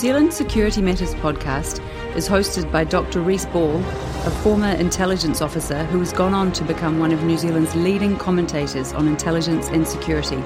[0.00, 1.78] Zealand Security Matters podcast
[2.16, 3.20] is hosted by Dr.
[3.20, 3.76] Rhys Ball,
[4.24, 8.16] a former intelligence officer who has gone on to become one of New Zealand's leading
[8.16, 10.36] commentators on intelligence and security,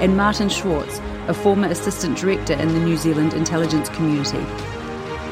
[0.00, 0.98] and Martin Schwartz,
[1.28, 4.42] a former assistant director in the New Zealand intelligence community.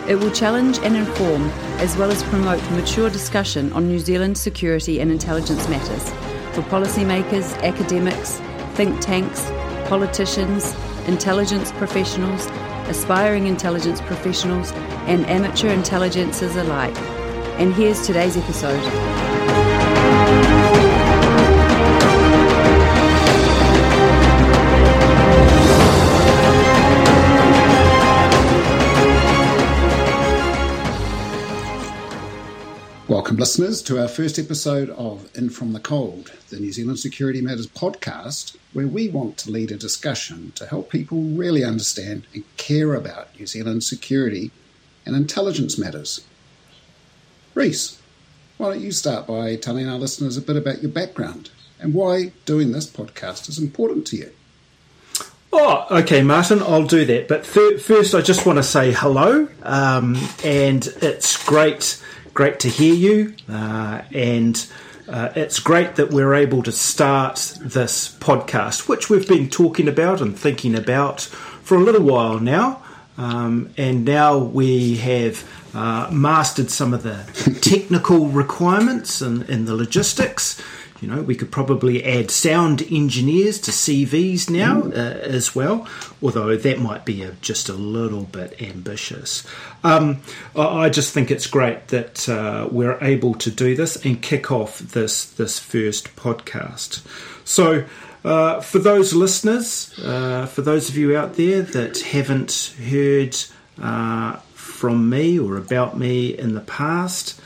[0.06, 1.44] It will challenge and inform,
[1.78, 6.10] as well as promote mature discussion on New Zealand security and intelligence matters
[6.54, 8.40] for policymakers, academics,
[8.74, 9.50] think tanks,
[9.88, 10.74] politicians,
[11.06, 12.46] intelligence professionals,
[12.88, 14.72] aspiring intelligence professionals,
[15.06, 16.96] and amateur intelligencers alike.
[17.58, 19.53] And here's today's episode.
[33.24, 37.40] Welcome, listeners, to our first episode of In From the Cold, the New Zealand Security
[37.40, 42.44] Matters podcast, where we want to lead a discussion to help people really understand and
[42.58, 44.50] care about New Zealand security
[45.06, 46.22] and intelligence matters.
[47.54, 47.98] Rhys,
[48.58, 51.48] why don't you start by telling our listeners a bit about your background
[51.80, 54.32] and why doing this podcast is important to you?
[55.50, 57.28] Oh, okay, Martin, I'll do that.
[57.28, 62.02] But first, I just want to say hello, um, and it's great
[62.34, 64.66] great to hear you, uh, and
[65.08, 70.20] uh, it's great that we're able to start this podcast, which we've been talking about
[70.20, 72.82] and thinking about for a little while now.
[73.16, 77.24] Um, and now we have uh, mastered some of the
[77.62, 80.60] technical requirements and, and the logistics.
[81.04, 85.86] You know, we could probably add sound engineers to CVs now uh, as well,
[86.22, 89.46] although that might be a, just a little bit ambitious.
[89.82, 90.22] Um,
[90.56, 94.78] I just think it's great that uh, we're able to do this and kick off
[94.78, 97.06] this this first podcast.
[97.44, 97.84] So.
[98.24, 103.36] Uh, for those listeners, uh, for those of you out there that haven't heard
[103.82, 107.38] uh, from me or about me in the past,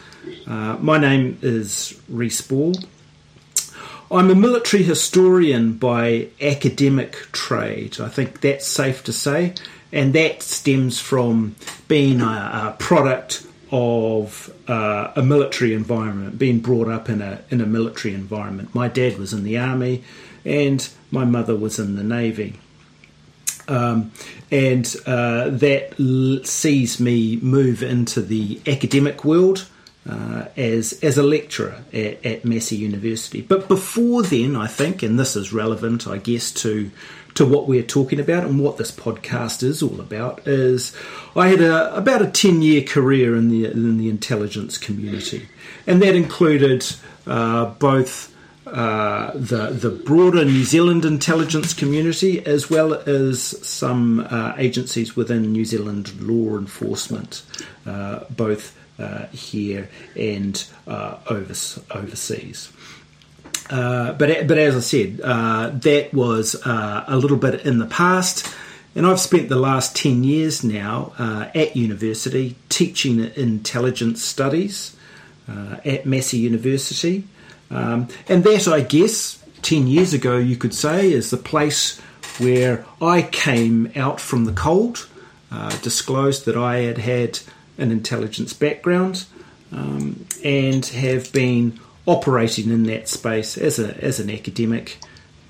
[0.47, 2.75] uh, my name is Rhys Ball.
[4.11, 8.01] I'm a military historian by academic trade.
[8.01, 9.55] I think that's safe to say,
[9.93, 11.57] and that stems from
[11.89, 17.61] being a, a product of uh, a military environment, being brought up in a in
[17.61, 18.75] a military environment.
[18.75, 20.03] My dad was in the army,
[20.43, 22.59] and my mother was in the navy.
[23.67, 24.13] Um,
[24.51, 29.69] and uh, that l- sees me move into the academic world
[30.09, 33.43] uh, as as a lecturer at, at, Massey University.
[33.43, 36.91] But before then, I think, and this is relevant, I guess, to
[37.35, 40.97] to what we're talking about and what this podcast is all about, is
[41.37, 45.49] I had a, about a ten year career in the in the intelligence community,
[45.87, 46.87] and that included
[47.27, 48.35] uh, both.
[48.67, 55.51] Uh, the the broader New Zealand intelligence community, as well as some uh, agencies within
[55.53, 57.45] New Zealand law enforcement,
[57.87, 58.78] uh, both
[59.33, 62.73] here and uh, overseas.
[63.71, 67.87] Uh, but but as I said, uh, that was uh, a little bit in the
[67.87, 68.53] past,
[68.95, 74.97] and I've spent the last ten years now uh, at university teaching intelligence studies
[75.85, 77.25] at Massey University,
[77.71, 81.99] um, and that I guess ten years ago you could say is the place
[82.39, 85.07] where I came out from the cold,
[85.83, 87.41] disclosed that I had had
[87.79, 89.25] an intelligence background
[89.73, 94.99] um, and have been operating in that space as, a, as an academic,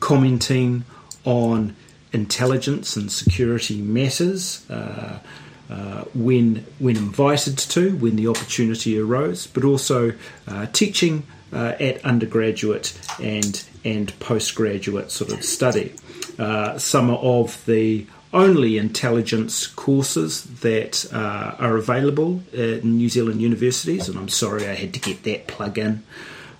[0.01, 0.85] commenting
[1.25, 1.75] on
[2.13, 5.19] intelligence and security matters uh,
[5.71, 10.13] uh, when, when invited to, when the opportunity arose, but also
[10.47, 15.95] uh, teaching uh, at undergraduate and, and postgraduate sort of study.
[16.39, 24.09] Uh, some of the only intelligence courses that uh, are available at New Zealand universities,
[24.09, 26.03] and I'm sorry I had to get that plug in.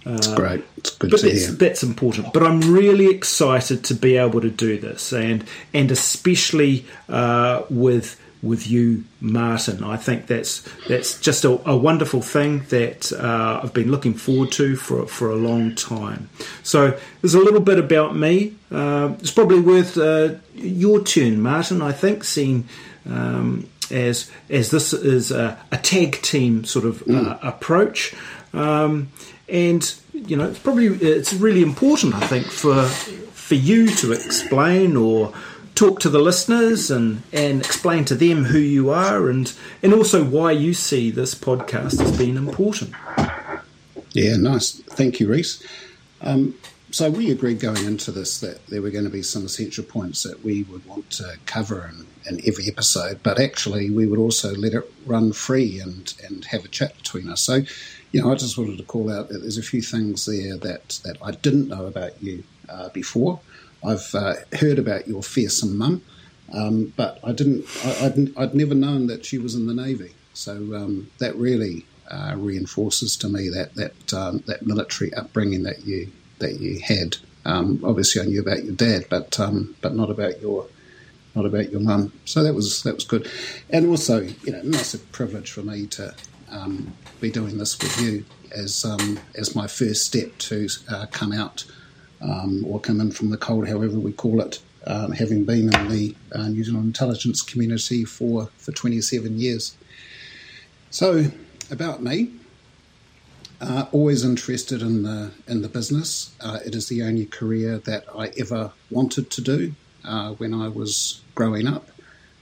[0.07, 0.65] It's uh, great.
[0.77, 1.55] It's good but to that's, hear.
[1.55, 2.33] That's important.
[2.33, 5.45] But I'm really excited to be able to do this, and
[5.75, 9.83] and especially uh, with with you, Martin.
[9.83, 14.53] I think that's that's just a, a wonderful thing that uh, I've been looking forward
[14.53, 16.31] to for for a long time.
[16.63, 18.55] So there's a little bit about me.
[18.71, 21.83] Uh, it's probably worth uh, your turn, Martin.
[21.83, 22.69] I think seeing.
[23.09, 27.39] Um, as as this is a, a tag team sort of uh, mm.
[27.43, 28.15] approach,
[28.53, 29.09] um,
[29.49, 34.95] and you know it's probably it's really important I think for for you to explain
[34.95, 35.33] or
[35.79, 40.25] talk to the listeners and, and explain to them who you are and, and also
[40.25, 42.93] why you see this podcast as being important.
[44.13, 44.73] Yeah, nice.
[44.73, 45.63] Thank you, Rhys.
[46.21, 46.57] Um,
[46.91, 50.25] so we agreed going into this that there were going to be some essential points
[50.25, 54.53] that we would want to cover in, in every episode, but actually we would also
[54.57, 57.41] let it run free and, and have a chat between us.
[57.43, 57.61] So,
[58.11, 60.99] you know, I just wanted to call out that there's a few things there that,
[61.05, 63.39] that I didn't know about you uh, before.
[63.85, 66.03] I've uh, heard about your fearsome mum,
[66.53, 67.67] um, but I didn't.
[67.85, 70.15] I, would I'd never known that she was in the navy.
[70.35, 75.85] So um, that really uh, reinforces to me that that um, that military upbringing that
[75.85, 77.17] you that you had.
[77.45, 80.67] Um, obviously, I knew about your dad, but um, but not about your
[81.35, 82.13] not about your mum.
[82.25, 83.31] So that was that was good,
[83.71, 86.15] and also you know massive privilege for me to
[86.51, 88.85] um, be doing this with you as
[89.37, 91.65] as my first step to uh, come out
[92.21, 94.61] um, or come in from the cold, however we call it.
[94.87, 99.77] Um, having been in the uh, New Zealand intelligence community for, for 27 years.
[100.91, 101.27] So,
[101.71, 102.31] about me,
[103.61, 106.35] uh, always interested in the in the business.
[106.41, 109.75] Uh, it is the only career that I ever wanted to do
[110.05, 111.89] uh, when I was growing up,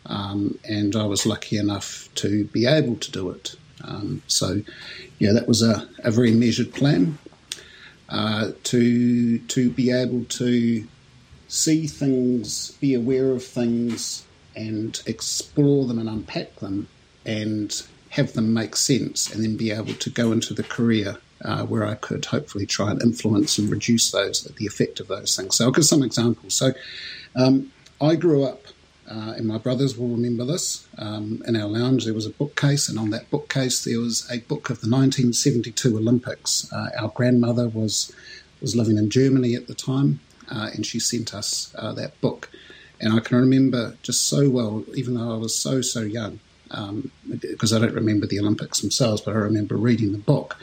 [0.05, 3.56] um, and I was lucky enough to be able to do it.
[3.82, 4.62] Um, so,
[5.19, 7.19] yeah, that was a, a very measured plan
[8.08, 10.87] uh, to to be able to
[11.49, 14.25] see things, be aware of things,
[14.55, 16.88] and explore them and unpack them,
[17.25, 21.64] and have them make sense, and then be able to go into the career uh,
[21.64, 25.56] where I could hopefully try and influence and reduce those the effect of those things.
[25.56, 26.55] So I'll give some examples.
[26.55, 26.73] So
[27.35, 28.67] um, I grew up,
[29.08, 30.87] uh, and my brothers will remember this.
[30.99, 34.41] Um, in our lounge, there was a bookcase, and on that bookcase there was a
[34.41, 36.70] book of the 1972 Olympics.
[36.73, 38.12] Uh, our grandmother was
[38.61, 40.20] was living in Germany at the time,
[40.50, 42.50] uh, and she sent us uh, that book.
[43.00, 47.11] And I can remember just so well, even though I was so so young um,
[47.29, 50.56] because I don't remember the Olympics themselves, but I remember reading the book.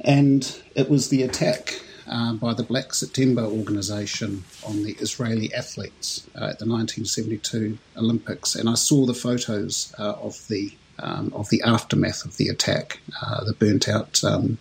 [0.00, 6.26] And it was the attack uh, by the Black September organization on the Israeli athletes
[6.34, 8.54] uh, at the 1972 Olympics.
[8.54, 12.98] And I saw the photos uh, of the um, of the aftermath of the attack,
[13.22, 14.58] uh, the burnt out um,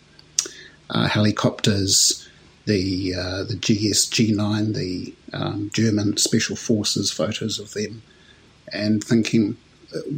[0.92, 2.30] uh, helicopters,
[2.66, 3.12] the
[3.48, 8.04] the GSG 9, the um, German special forces photos of them,
[8.72, 9.58] and thinking,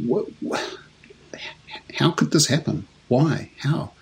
[0.06, 0.78] what, what,
[1.94, 2.86] how could this happen?
[3.08, 3.50] Why?
[3.58, 3.92] How?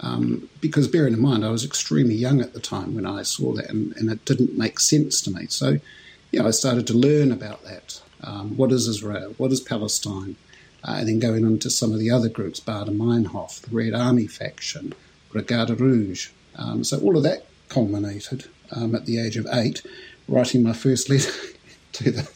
[0.00, 3.52] Um, because bearing in mind, I was extremely young at the time when I saw
[3.54, 5.46] that, and, and it didn't make sense to me.
[5.48, 5.78] So,
[6.30, 8.00] yeah, I started to learn about that.
[8.22, 9.34] Um, what is Israel?
[9.38, 10.36] What is Palestine?
[10.84, 13.94] Uh, and then going on to some of the other groups, Baader Meinhof, the Red
[13.94, 14.94] Army faction,
[15.32, 16.30] Brigade Rouge.
[16.56, 19.82] Um, so all of that culminated um, at the age of eight,
[20.28, 21.32] writing my first letter
[21.94, 22.30] to the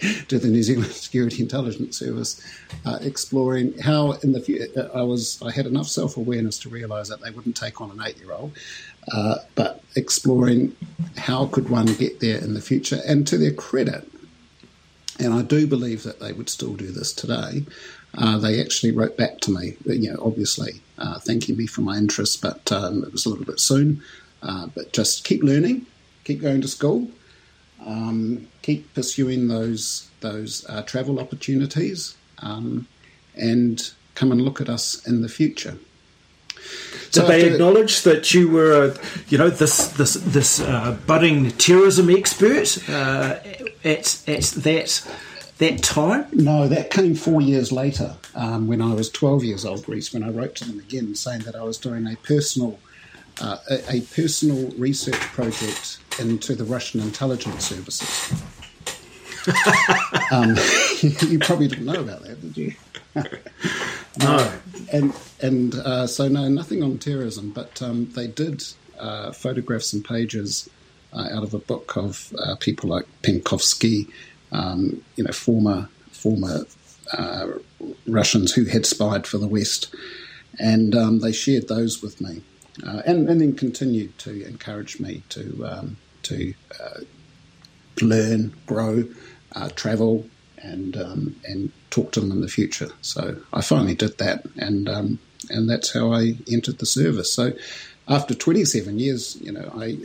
[0.28, 2.40] to the New Zealand Security Intelligence Service,
[2.84, 6.68] uh, exploring how in the future uh, I was I had enough self awareness to
[6.68, 8.52] realise that they wouldn't take on an eight year old,
[9.12, 10.74] uh, but exploring
[11.16, 13.00] how could one get there in the future.
[13.06, 14.08] And to their credit,
[15.18, 17.64] and I do believe that they would still do this today.
[18.16, 21.96] Uh, they actually wrote back to me, you know, obviously uh, thanking me for my
[21.96, 24.02] interest, but um, it was a little bit soon.
[24.42, 25.86] Uh, but just keep learning,
[26.24, 27.08] keep going to school,
[27.84, 32.86] um, keep pursuing those those uh, travel opportunities, um,
[33.34, 35.76] and come and look at us in the future.
[36.54, 38.96] Did so they acknowledge that you were, a,
[39.28, 43.38] you know, this this this uh, budding terrorism expert uh,
[43.84, 45.06] at at that
[45.58, 46.26] that time?
[46.32, 50.12] No, that came four years later, um, when I was twelve years old, Rhys.
[50.12, 52.78] When I wrote to them again, saying that I was doing a personal
[53.40, 58.32] uh, a, a personal research project into the Russian intelligence services.
[60.30, 60.56] um,
[61.28, 62.74] you probably didn't know about that, did you?
[63.14, 63.24] no.
[64.20, 64.52] Uh,
[64.92, 68.64] and and uh, so no, nothing on terrorism, but um, they did
[68.98, 70.68] uh, photograph some pages
[71.12, 74.10] uh, out of a book of uh, people like Penkovsky,
[74.52, 76.64] um, you know, former former
[77.12, 77.48] uh,
[78.06, 79.94] Russians who had spied for the West,
[80.58, 82.42] and um, they shared those with me.
[82.84, 87.00] Uh, and, and then continued to encourage me to um, to uh,
[88.00, 89.04] learn, grow,
[89.52, 90.26] uh, travel,
[90.58, 92.90] and um, and talk to them in the future.
[93.02, 95.18] So I finally did that, and um,
[95.50, 97.32] and that's how I entered the service.
[97.32, 97.52] So
[98.08, 99.98] after 27 years, you know, I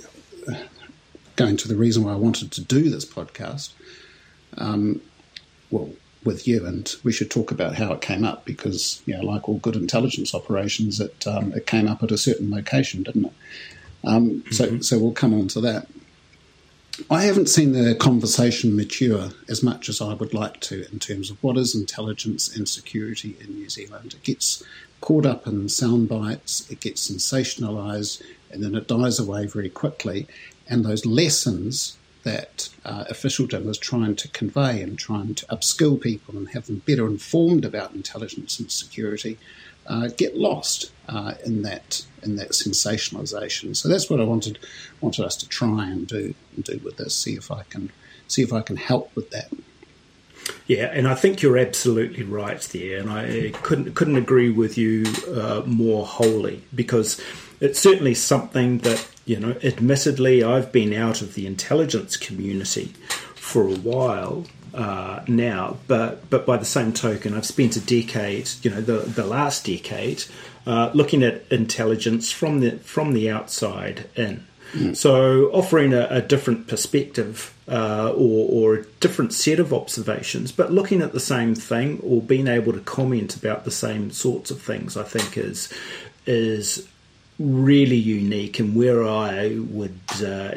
[1.36, 3.72] going to the reason why I wanted to do this podcast.
[4.58, 5.02] Um,
[5.72, 5.90] well,
[6.26, 9.48] with you, and we should talk about how it came up because, you know, like
[9.48, 13.34] all good intelligence operations, it um, it came up at a certain location, didn't it?
[14.04, 14.52] Um, mm-hmm.
[14.52, 15.88] So, so we'll come on to that.
[17.10, 21.29] I haven't seen the conversation mature as much as I would like to in terms
[21.29, 24.13] of what is intelligence and security in New Zealand.
[24.13, 24.63] It gets
[25.00, 30.27] caught up in sound bites, it gets sensationalised, and then it dies away very quickly.
[30.68, 36.36] And those lessons that uh, officialdom is trying to convey and trying to upskill people
[36.38, 39.38] and have them better informed about intelligence and security
[40.15, 43.75] get lost uh, in that in that sensationalization.
[43.75, 44.60] So that's what I wanted
[45.01, 47.15] wanted us to try and do and do with this.
[47.15, 47.91] See if I can
[48.27, 49.51] see if I can help with that.
[50.67, 55.05] Yeah, and I think you're absolutely right there, and I couldn't couldn't agree with you
[55.34, 57.22] uh, more wholly because
[57.60, 59.55] it's certainly something that you know.
[59.63, 62.93] Admittedly, I've been out of the intelligence community
[63.36, 68.50] for a while uh, now, but but by the same token, I've spent a decade,
[68.62, 70.24] you know, the the last decade,
[70.66, 74.46] uh, looking at intelligence from the from the outside in.
[74.74, 74.96] Mm.
[74.96, 80.72] So, offering a, a different perspective uh, or, or, a different set of observations, but
[80.72, 84.62] looking at the same thing or being able to comment about the same sorts of
[84.62, 85.74] things, I think is
[86.28, 86.88] is
[87.40, 90.56] really unique and where I would uh,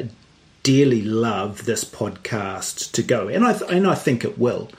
[0.63, 4.69] dearly love this podcast to go, and I th- and I think it will.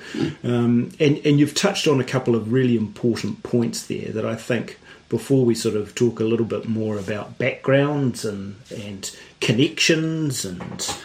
[0.42, 4.34] Um, and and you've touched on a couple of really important points there that I
[4.34, 10.44] think before we sort of talk a little bit more about backgrounds and and connections
[10.44, 10.96] and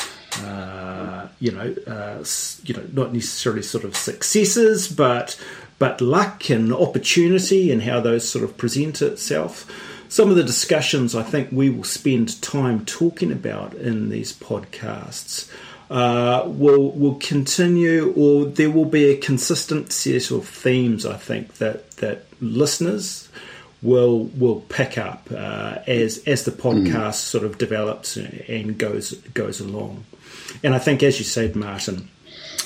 [0.44, 2.24] uh, you know uh,
[2.64, 5.40] you know not necessarily sort of successes but
[5.78, 9.70] but luck and opportunity and how those sort of present itself
[10.10, 15.50] some of the discussions I think we will spend time talking about in these podcasts
[15.90, 21.06] uh, will will continue, or there will be a consistent set of themes.
[21.06, 23.30] I think that that listeners
[23.82, 27.14] will will pick up uh, as as the podcast mm.
[27.14, 30.06] sort of develops and goes goes along.
[30.64, 32.10] And I think, as you said, Martin,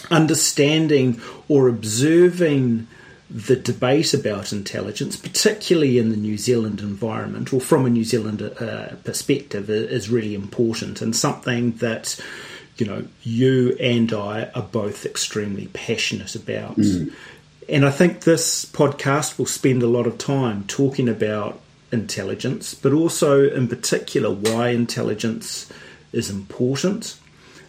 [0.09, 2.87] understanding or observing
[3.33, 8.43] the debate about intelligence, particularly in the New Zealand environment or from a New Zealand
[8.43, 12.19] uh, perspective, is really important and something that
[12.77, 16.77] you know you and I are both extremely passionate about.
[16.77, 17.11] Mm.
[17.67, 21.59] And I think this podcast will spend a lot of time talking about
[21.91, 25.71] intelligence, but also in particular why intelligence
[26.11, 27.17] is important.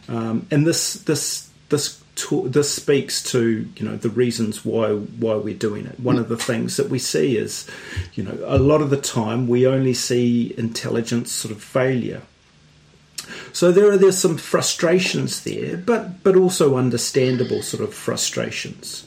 [0.09, 2.04] Um, and this this this
[2.45, 5.99] this speaks to you know the reasons why why we're doing it.
[5.99, 7.69] One of the things that we see is,
[8.15, 12.23] you know, a lot of the time we only see intelligence sort of failure.
[13.53, 19.07] So there are there's some frustrations there, but but also understandable sort of frustrations.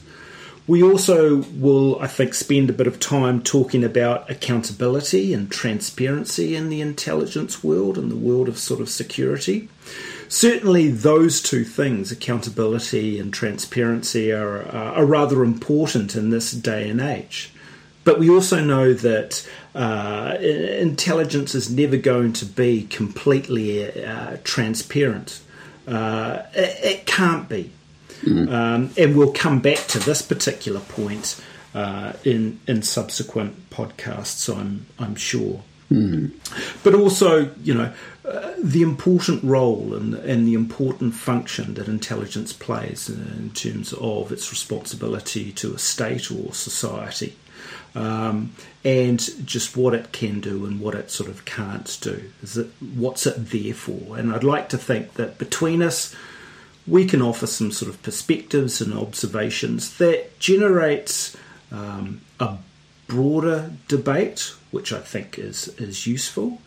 [0.66, 6.54] We also will, I think, spend a bit of time talking about accountability and transparency
[6.54, 9.70] in the intelligence world and the world of sort of security
[10.28, 17.00] certainly those two things, accountability and transparency, are, are rather important in this day and
[17.00, 17.52] age.
[18.04, 25.40] But we also know that uh, intelligence is never going to be completely uh, transparent.
[25.86, 27.70] Uh, it, it, can't be.
[28.22, 28.52] Mm.
[28.52, 31.42] Um, and we'll come back to this particular point
[31.74, 34.54] uh, in in subsequent podcasts.
[34.54, 35.62] I'm I'm sure.
[35.90, 36.32] Mm.
[36.82, 37.92] But also, you know,
[38.58, 44.50] the important role and, and the important function that intelligence plays in terms of its
[44.50, 47.36] responsibility to a state or society,
[47.94, 48.52] um,
[48.84, 52.30] and just what it can do and what it sort of can't do.
[52.42, 54.18] Is it what's it there for?
[54.18, 56.14] And I'd like to think that between us,
[56.86, 61.36] we can offer some sort of perspectives and observations that generates
[61.70, 62.56] um, a
[63.06, 66.60] broader debate, which I think is is useful,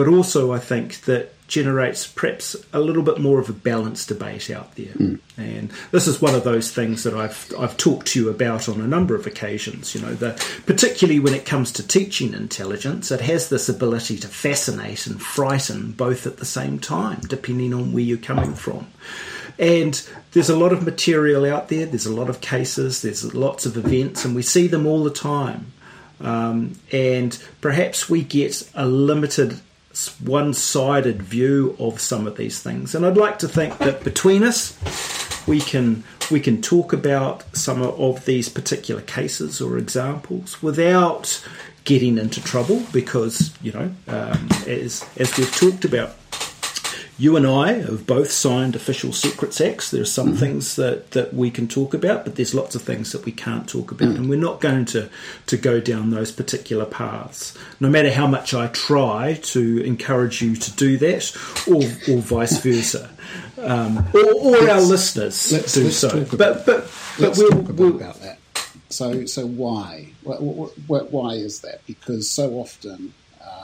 [0.00, 4.48] but also I think that generates perhaps a little bit more of a balanced debate
[4.48, 4.94] out there.
[4.94, 5.20] Mm.
[5.36, 8.80] And this is one of those things that I've I've talked to you about on
[8.80, 9.94] a number of occasions.
[9.94, 14.28] You know, the, particularly when it comes to teaching intelligence, it has this ability to
[14.28, 18.86] fascinate and frighten both at the same time, depending on where you're coming from.
[19.58, 20.02] And
[20.32, 23.76] there's a lot of material out there, there's a lot of cases, there's lots of
[23.76, 25.74] events, and we see them all the time.
[26.20, 29.60] Um, and perhaps we get a limited,
[30.24, 32.94] one sided view of some of these things.
[32.94, 34.76] And I'd like to think that between us,
[35.46, 41.44] we can we can talk about some of these particular cases or examples without
[41.84, 46.14] getting into trouble because you know um, as as we've talked about
[47.20, 49.90] you and I have both signed official secrets acts.
[49.90, 50.36] There are some mm-hmm.
[50.36, 53.68] things that, that we can talk about, but there's lots of things that we can't
[53.68, 54.22] talk about, mm-hmm.
[54.22, 55.10] and we're not going to,
[55.44, 57.56] to go down those particular paths.
[57.78, 61.36] No matter how much I try to encourage you to do that,
[61.68, 63.10] or, or vice versa,
[63.58, 66.24] um, or, or our listeners let's, do let's so.
[66.34, 68.38] But but but we'll, talk about, we'll, about that.
[68.88, 70.08] So so why?
[70.22, 71.86] Why is that?
[71.86, 73.12] Because so often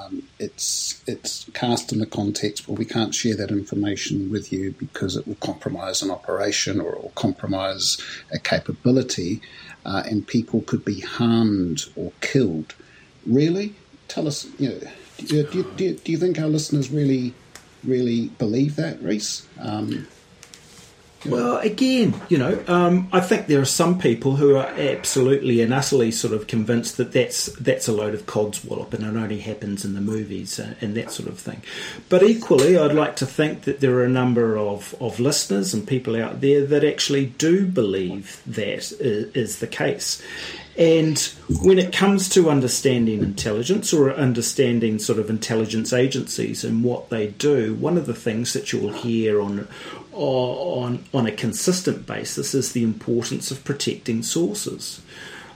[0.06, 4.72] um, it's it's cast in the context where we can't share that information with you
[4.78, 7.98] because it will compromise an operation or it will compromise
[8.32, 9.40] a capability,
[9.84, 12.75] uh, and people could be harmed or killed.
[13.26, 13.75] Really,
[14.08, 14.46] tell us.
[14.58, 14.80] You know,
[15.18, 17.34] do, do, do, do you think our listeners really
[17.84, 19.46] really believe that, Rhys?
[19.60, 20.06] Um,
[21.28, 25.73] well, again, you know, um, I think there are some people who are absolutely and
[25.73, 29.85] utterly sort of convinced that that's that's a load of codswallop and it only happens
[29.85, 31.62] in the movies and, and, that sort of thing.
[32.09, 35.87] But equally, I'd like to think that there are a number of, of listeners and
[35.87, 40.23] people out there that actually do believe that is the case.
[40.78, 41.18] And
[41.62, 47.28] when it comes to understanding intelligence or understanding sort of intelligence agencies and what they
[47.28, 49.68] do, one of the things that you'll hear on
[50.12, 55.00] on on a consistent basis is the importance of protecting sources,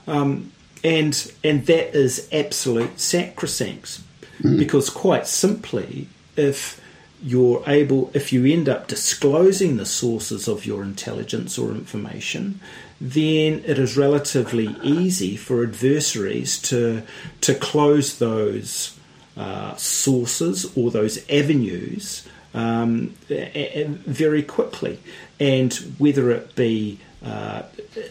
[0.07, 0.51] um,
[0.83, 4.01] and and that is absolute sacrosanct,
[4.39, 4.57] mm.
[4.57, 6.81] because quite simply, if
[7.23, 12.59] you're able, if you end up disclosing the sources of your intelligence or information,
[13.01, 17.01] then it is relatively easy for adversaries to
[17.41, 18.95] to close those
[19.35, 24.99] uh, sources or those avenues um, very quickly,
[25.39, 27.63] and whether it be uh,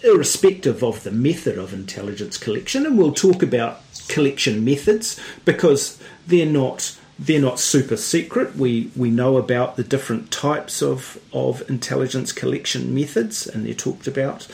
[0.03, 6.47] irrespective of the method of intelligence collection, and we'll talk about collection methods because they're
[6.47, 8.57] not they're not super secret.
[8.57, 14.07] We we know about the different types of, of intelligence collection methods, and they're talked
[14.07, 14.49] about.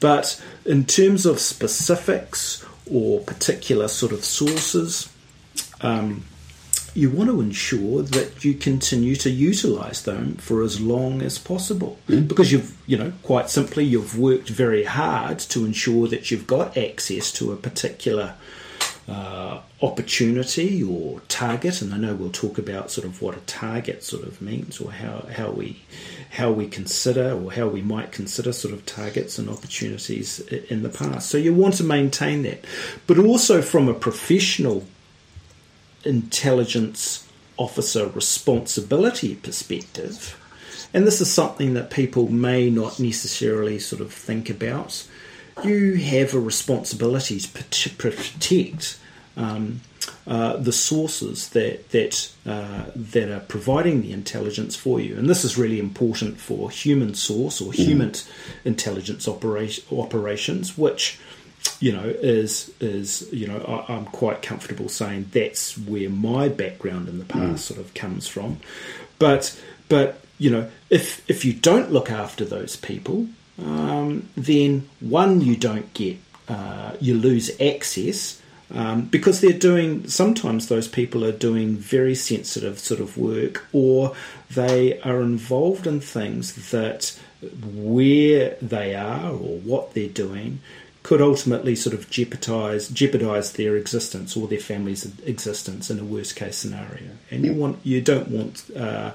[0.00, 5.10] But in terms of specifics or particular sort of sources,
[5.80, 6.24] um,
[6.92, 11.98] you want to ensure that you continue to utilize them for as long as possible
[12.06, 12.26] mm.
[12.26, 16.76] because you've you know quite simply you've worked very hard to ensure that you've got
[16.76, 18.34] access to a particular
[19.08, 24.04] uh, opportunity or target and I know we'll talk about sort of what a target
[24.04, 25.82] sort of means or how, how we
[26.30, 30.88] how we consider or how we might consider sort of targets and opportunities in the
[30.88, 31.28] past.
[31.28, 32.64] So you want to maintain that
[33.06, 34.86] but also from a professional
[36.04, 37.26] intelligence
[37.60, 40.36] officer responsibility perspective,
[40.94, 45.06] and this is something that people may not necessarily sort of think about,
[45.64, 48.98] you have a responsibility to protect
[49.36, 49.80] um,
[50.26, 55.44] uh, the sources that that uh, that are providing the intelligence for you, and this
[55.44, 58.28] is really important for human source or human mm.
[58.64, 61.18] intelligence opera- operations, which
[61.80, 67.08] you know, is is you know, I, am quite comfortable saying that's where my background
[67.08, 67.58] in the past mm.
[67.58, 68.58] sort of comes from.
[69.18, 69.58] But
[69.88, 73.28] but you know, if if you don't look after those people,
[73.62, 76.18] um, then one you don't get
[76.48, 78.40] uh, you lose access.
[78.72, 84.14] Um, because they're doing sometimes those people are doing very sensitive sort of work or
[84.48, 87.18] they are involved in things that
[87.74, 90.60] where they are or what they're doing
[91.02, 96.36] could ultimately sort of jeopardize jeopardize their existence or their family's existence in a worst
[96.36, 97.10] case scenario.
[97.30, 99.12] And you want you don't want uh,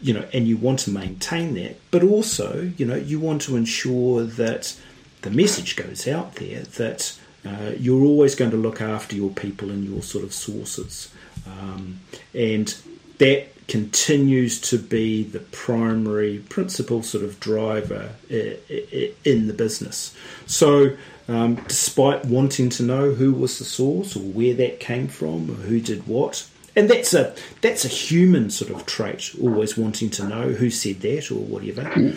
[0.00, 3.56] you know, and you want to maintain that, but also you know you want to
[3.56, 4.76] ensure that
[5.22, 9.70] the message goes out there that uh, you're always going to look after your people
[9.70, 11.12] and your sort of sources,
[11.46, 12.00] um,
[12.32, 12.76] and
[13.18, 20.14] that continues to be the primary principal sort of driver in the business.
[20.46, 20.96] So
[21.28, 25.54] um, despite wanting to know who was the source or where that came from or
[25.54, 26.48] who did what.
[26.76, 31.00] And that's a that's a human sort of trait, always wanting to know who said
[31.00, 32.14] that or whatever.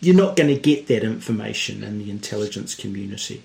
[0.00, 3.42] You're not going to get that information in the intelligence community.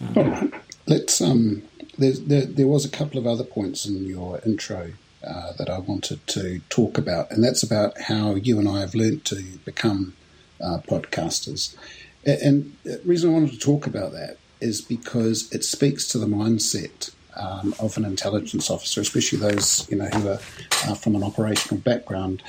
[0.00, 0.54] Um, All right.
[0.86, 1.20] Let's.
[1.20, 1.62] Um,
[2.00, 4.92] there, there was a couple of other points in your intro
[5.26, 8.94] uh, that I wanted to talk about, and that's about how you and I have
[8.94, 10.14] learnt to become
[10.62, 11.76] uh, podcasters.
[12.24, 16.26] And the reason I wanted to talk about that is because it speaks to the
[16.26, 20.40] mindset um, of an intelligence officer, especially those you know who are
[20.86, 22.42] uh, from an operational background.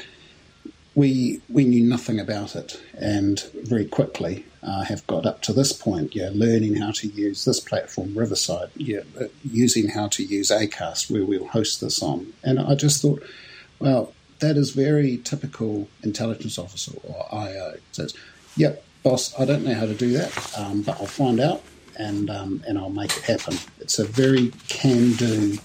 [0.94, 5.72] We we knew nothing about it, and very quickly uh, have got up to this
[5.72, 6.16] point.
[6.16, 8.72] Yeah, learning how to use this platform, Riverside.
[8.76, 12.34] Yeah, uh, using how to use Acast, where we'll host this on.
[12.44, 13.24] And I just thought,
[13.80, 17.76] well, that is very typical intelligence officer or IO.
[17.94, 18.14] Says,
[18.58, 21.64] yep, boss, I don't know how to do that, um, but I'll find out
[21.98, 23.58] and um, and I'll make it happen.
[23.80, 25.58] It's a very can do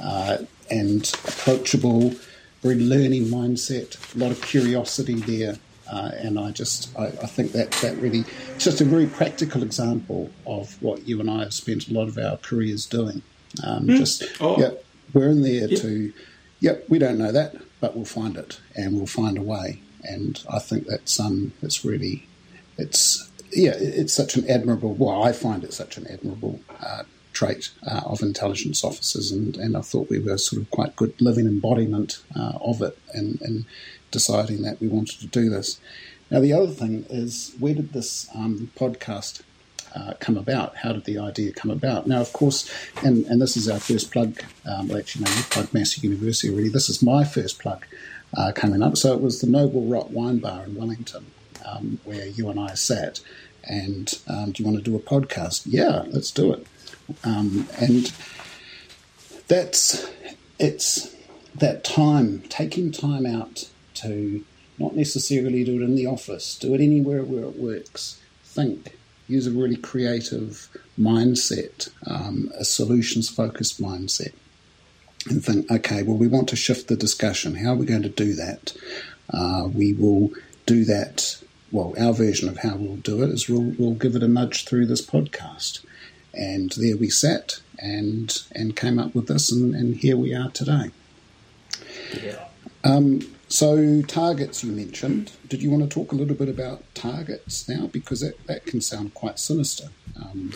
[0.00, 0.38] uh,
[0.70, 2.14] and approachable,
[2.62, 4.14] very learning mindset.
[4.14, 5.56] A lot of curiosity there,
[5.90, 8.24] uh, and I just I, I, think that that really
[8.54, 12.08] it's just a very practical example of what you and I have spent a lot
[12.08, 13.22] of our careers doing.
[13.62, 13.98] Um, mm.
[13.98, 14.58] Just oh.
[14.58, 14.70] yeah,
[15.12, 15.80] we're in there yep.
[15.80, 16.12] to,
[16.60, 19.82] yep, we don't know that, but we'll find it and we'll find a way.
[20.04, 22.26] And I think that's um, it's really,
[22.78, 24.94] it's yeah, it's such an admirable.
[24.94, 29.76] Well, I find it such an admirable uh, trait uh, of intelligence officers, and, and
[29.76, 33.64] I thought we were sort of quite good living embodiment uh, of it, and, and
[34.10, 35.80] deciding that we wanted to do this.
[36.30, 39.42] Now, the other thing is, where did this um, podcast
[39.94, 40.76] uh, come about?
[40.78, 42.06] How did the idea come about?
[42.06, 42.70] Now, of course,
[43.04, 44.42] and, and this is our first plug.
[44.64, 46.70] Um, well, actually, no, plug Massey University already.
[46.70, 47.84] This is my first plug
[48.36, 48.96] uh, coming up.
[48.96, 51.26] So it was the Noble Rot Wine Bar in Wellington,
[51.64, 53.20] um, where you and I sat.
[53.64, 55.62] And um, do you want to do a podcast?
[55.66, 56.66] Yeah, let's do it.
[57.24, 58.12] Um, and
[59.48, 60.08] that's
[60.58, 61.14] it's
[61.54, 64.44] that time, taking time out to
[64.78, 68.20] not necessarily do it in the office, do it anywhere where it works.
[68.44, 68.96] Think,
[69.28, 74.32] use a really creative mindset, um, a solutions focused mindset,
[75.28, 77.54] and think, okay, well, we want to shift the discussion.
[77.54, 78.74] How are we going to do that?
[79.32, 80.30] Uh, we will
[80.66, 81.42] do that.
[81.72, 84.66] Well, our version of how we'll do it is we'll, we'll give it a nudge
[84.66, 85.84] through this podcast.
[86.34, 90.50] And there we sat and and came up with this, and, and here we are
[90.50, 90.90] today.
[92.22, 92.44] Yeah.
[92.84, 95.32] Um, so, targets you mentioned.
[95.48, 97.86] Did you want to talk a little bit about targets now?
[97.86, 99.88] Because that, that can sound quite sinister.
[100.16, 100.52] Um,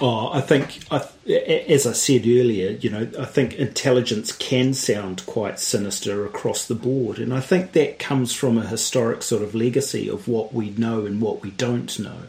[0.00, 5.60] Oh, I think, as I said earlier, you know, I think intelligence can sound quite
[5.60, 10.08] sinister across the board, and I think that comes from a historic sort of legacy
[10.08, 12.22] of what we know and what we don't know.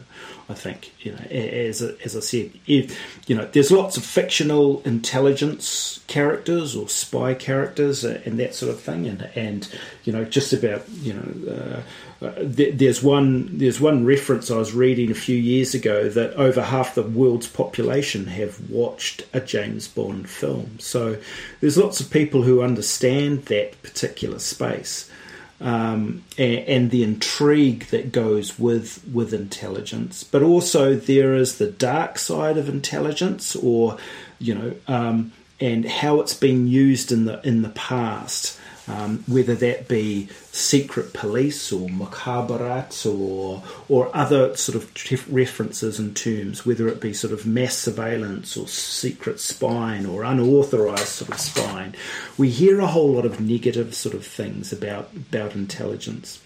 [0.48, 2.96] I think you know, as as I said, if,
[3.28, 8.80] you know, there's lots of fictional intelligence characters or spy characters and that sort of
[8.80, 9.68] thing, and and
[10.04, 11.52] you know, just about you know.
[11.52, 11.82] Uh,
[12.22, 16.62] uh, there's one there's one reference I was reading a few years ago that over
[16.62, 20.78] half the world's population have watched a James Bond film.
[20.78, 21.18] So
[21.60, 25.10] there's lots of people who understand that particular space
[25.60, 30.22] um, and, and, the intrigue that goes with with intelligence.
[30.22, 33.96] But also there is the dark side of intelligence, or
[34.38, 39.54] you know, um, and how it's been used in the in the past um, whether
[39.54, 46.88] that be secret police or mukhabarat or or other sort of references and terms, whether
[46.88, 51.94] it be sort of mass surveillance or secret spying or unauthorized sort of spying.
[52.38, 56.40] We hear a whole lot of negative sort of things about about intelligence.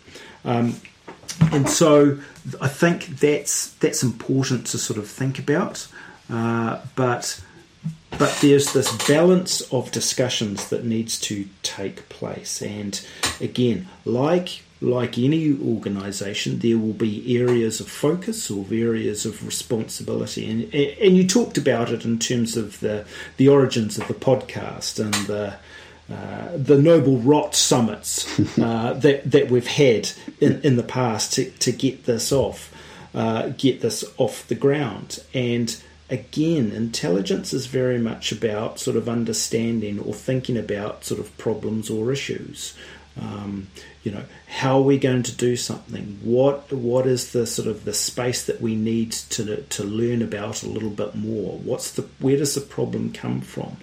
[0.45, 0.81] Um,
[1.53, 2.19] and so
[2.61, 5.87] I think that's that's important to sort of think about.
[6.31, 7.43] Uh, but
[8.19, 12.63] but there's this balance of discussions that needs to take place.
[12.63, 13.01] And
[13.41, 20.51] again like like any organization there will be areas of focus or areas of responsibility.
[20.51, 23.05] And and you talked about it in terms of the
[23.37, 25.55] the origins of the podcast and the
[26.11, 28.27] uh, the noble rot summits
[28.59, 32.75] uh, that that we've had in, in the past to, to get this off,
[33.15, 39.09] uh, get this off the ground, and again, intelligence is very much about sort of
[39.09, 42.75] understanding or thinking about sort of problems or issues.
[43.21, 43.69] Um,
[44.03, 46.19] you know, how are we going to do something?
[46.23, 50.63] What what is the sort of the space that we need to to learn about
[50.63, 51.59] a little bit more?
[51.59, 53.77] What's the where does the problem come from?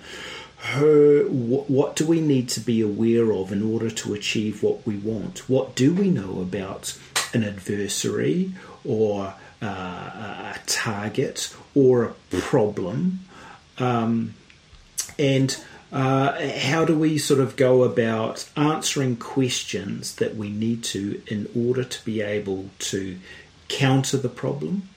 [0.60, 4.86] Her, what, what do we need to be aware of in order to achieve what
[4.88, 5.48] we want?
[5.48, 6.98] What do we know about
[7.32, 13.20] an adversary or uh, a target or a problem,
[13.80, 14.34] um,
[15.18, 15.58] and
[15.92, 21.50] uh, how do we sort of go about answering questions that we need to in
[21.56, 23.18] order to be able to
[23.70, 24.90] counter the problem,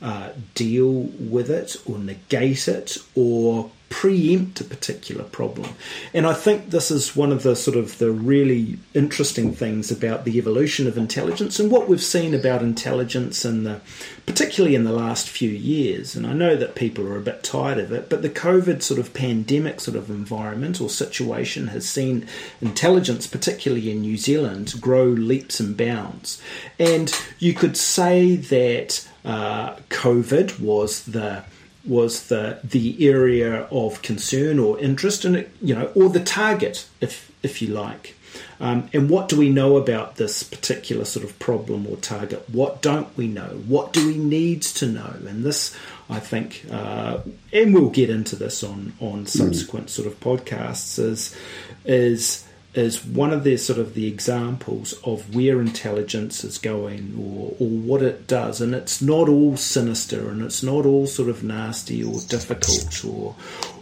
[0.00, 5.70] uh, deal with it, or negate it, or preempt a particular problem.
[6.12, 10.24] And I think this is one of the sort of the really interesting things about
[10.24, 13.80] the evolution of intelligence and what we've seen about intelligence in the
[14.26, 16.14] particularly in the last few years.
[16.14, 19.00] And I know that people are a bit tired of it, but the COVID sort
[19.00, 22.26] of pandemic sort of environment or situation has seen
[22.60, 26.42] intelligence, particularly in New Zealand, grow leaps and bounds.
[26.78, 31.44] And you could say that uh, COVID was the
[31.88, 37.32] was the the area of concern or interest, and you know, or the target, if
[37.42, 38.14] if you like.
[38.60, 42.48] Um, and what do we know about this particular sort of problem or target?
[42.50, 43.62] What don't we know?
[43.66, 45.14] What do we need to know?
[45.26, 45.76] And this,
[46.10, 47.20] I think, uh,
[47.52, 49.90] and we'll get into this on on subsequent mm.
[49.90, 51.36] sort of podcasts, is
[51.84, 57.54] is is one of the sort of the examples of where intelligence is going or,
[57.58, 58.60] or what it does.
[58.60, 63.34] And it's not all sinister and it's not all sort of nasty or difficult or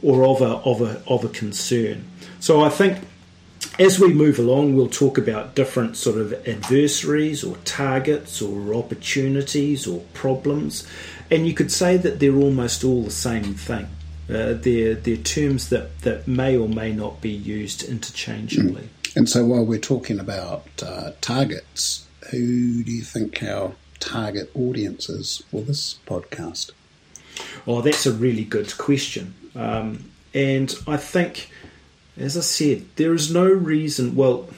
[0.02, 2.04] or of a of a of a concern.
[2.38, 2.98] So I think
[3.78, 9.86] as we move along we'll talk about different sort of adversaries or targets or opportunities
[9.86, 10.86] or problems.
[11.28, 13.88] And you could say that they're almost all the same thing
[14.28, 18.82] uh, they're, they're terms that, that may or may not be used interchangeably.
[18.82, 19.16] Mm.
[19.16, 25.08] And so while we're talking about uh, targets, who do you think our target audience
[25.08, 26.72] is for this podcast?
[27.66, 29.34] Oh, that's a really good question.
[29.54, 31.50] Um, and I think,
[32.18, 34.50] as I said, there is no reason, well,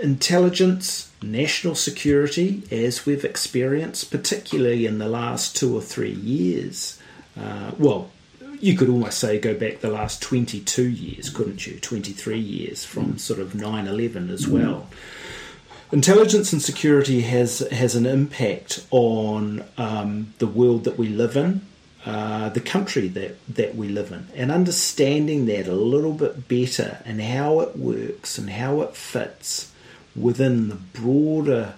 [0.00, 6.98] intelligence, national security, as we've experienced, particularly in the last two or three years,
[7.38, 8.10] uh, well,
[8.62, 11.80] you could almost say go back the last 22 years, couldn't you?
[11.80, 14.86] 23 years from sort of 9 11 as well.
[15.90, 21.62] Intelligence and security has, has an impact on um, the world that we live in,
[22.06, 26.98] uh, the country that, that we live in, and understanding that a little bit better
[27.04, 29.72] and how it works and how it fits
[30.14, 31.74] within the broader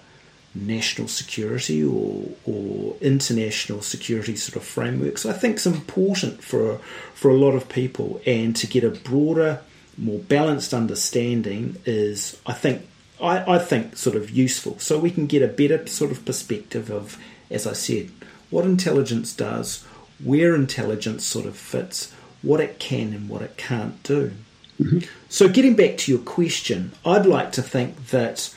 [0.55, 6.77] national security or, or international security sort of frameworks, I think is important for
[7.13, 9.61] for a lot of people, and to get a broader,
[9.97, 12.87] more balanced understanding is, I think,
[13.21, 16.89] I, I think sort of useful, so we can get a better sort of perspective
[16.89, 17.17] of,
[17.49, 18.11] as I said,
[18.49, 19.83] what intelligence does,
[20.23, 24.31] where intelligence sort of fits, what it can and what it can't do.
[24.79, 24.99] Mm-hmm.
[25.29, 28.53] So, getting back to your question, I'd like to think that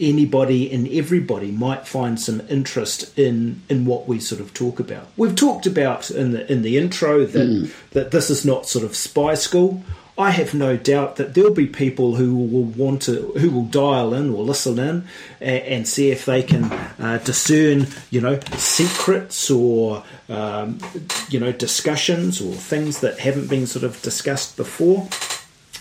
[0.00, 5.06] anybody and everybody might find some interest in in what we sort of talk about.
[5.16, 7.72] We've talked about in the in the intro that mm.
[7.90, 9.82] that this is not sort of spy school.
[10.18, 14.12] I have no doubt that there'll be people who will want to, who will dial
[14.14, 15.06] in or listen in
[15.40, 16.64] and, and see if they can
[16.98, 20.80] uh, discern, you know, secrets or, um,
[21.28, 25.08] you know, discussions or things that haven't been sort of discussed before,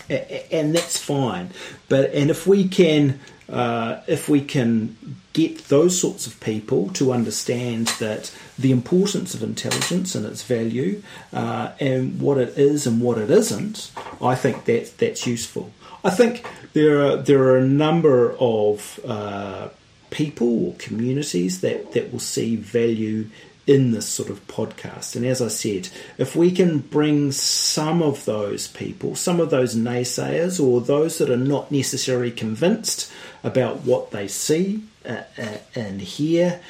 [0.08, 1.50] and that's fine.
[1.90, 4.98] But and if we can uh, if we can
[5.34, 11.02] get those sorts of people to understand that the importance of intelligence and its value
[11.32, 15.72] uh, and what it is and what it isn't, I think that that's useful.
[16.04, 19.70] I think there are there are a number of uh,
[20.10, 23.30] people or communities that, that will see value
[23.68, 25.16] in this sort of podcast.
[25.16, 29.76] And as I said, if we can bring some of those people, some of those
[29.76, 33.12] naysayers, or those that are not necessarily convinced
[33.44, 36.62] about what they see uh, uh, and hear,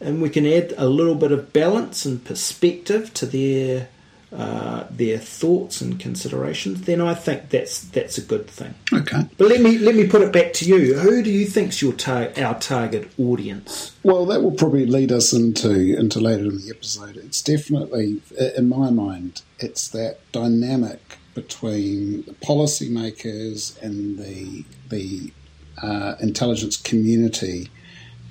[0.00, 3.88] and we can add a little bit of balance and perspective to their
[4.32, 8.74] uh, their thoughts and considerations, then I think that's that's a good thing.
[8.92, 9.22] Okay.
[9.38, 10.94] But let me let me put it back to you.
[10.98, 13.92] Who do you think's your tar- our target audience?
[14.02, 17.16] Well, that will probably lead us into into later in the episode.
[17.16, 18.20] It's definitely,
[18.56, 25.32] in my mind, it's that dynamic between the policymakers and the the
[25.80, 27.70] uh, intelligence community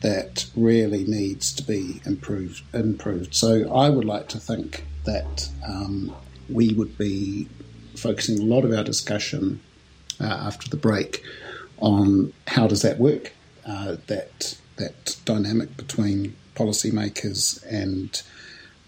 [0.02, 2.64] that really needs to be improved.
[2.74, 3.34] Improved.
[3.34, 6.16] So I would like to think that um,
[6.50, 7.48] we would be
[7.96, 9.62] focusing a lot of our discussion
[10.20, 11.24] uh, after the break
[11.78, 13.34] on how does that work,
[13.66, 18.22] uh, that that dynamic between policymakers and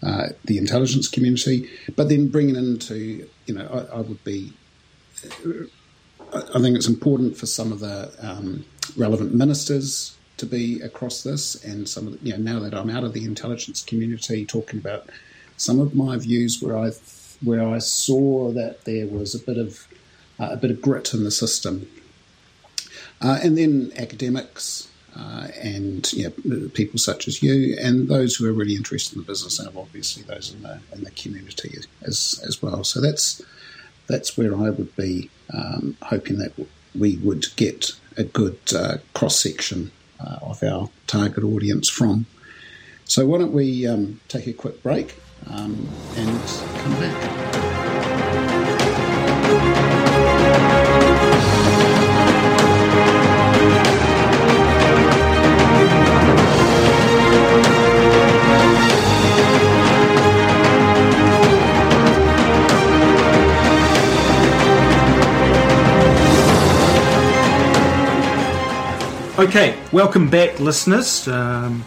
[0.02, 4.52] uh, the intelligence community, but then bringing into you know I, I, would be.
[6.32, 8.64] I think it's important for some of the um,
[8.96, 12.90] relevant ministers to be across this, and some of the, you know now that I'm
[12.90, 15.08] out of the intelligence community, talking about
[15.58, 16.92] some of my views where I
[17.44, 19.86] where I saw that there was a bit of
[20.40, 21.88] uh, a bit of grit in the system,
[23.20, 28.48] uh, and then academics uh, and you know, people such as you and those who
[28.48, 32.40] are really interested in the business, and obviously those in the in the community as
[32.46, 32.84] as well.
[32.84, 33.42] So that's
[34.06, 36.52] that's where I would be um, hoping that
[36.98, 39.90] we would get a good uh, cross section
[40.20, 42.26] uh, of our target audience from.
[43.04, 45.14] So why don't we um, take a quick break?
[45.46, 46.40] Um, and
[46.82, 47.38] come back.
[69.38, 71.28] Okay, welcome back, listeners.
[71.28, 71.84] Um,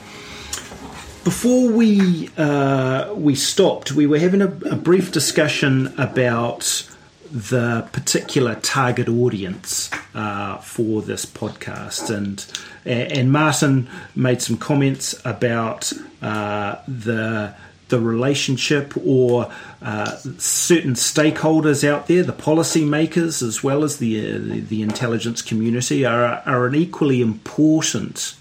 [1.24, 6.88] before we uh, we stopped, we were having a, a, brief discussion about
[7.32, 12.10] the particular target audience uh, for this podcast.
[12.16, 12.46] And
[12.86, 17.54] and Martin made some comments about uh, the
[17.90, 24.40] the relationship or uh, certain stakeholders out there, the policymakers as well as the, uh,
[24.70, 28.34] the, intelligence community, are, are an equally important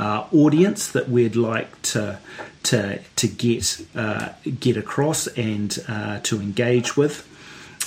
[0.00, 2.18] uh, audience that we'd like to
[2.62, 7.26] to to get uh, get across and uh, to engage with.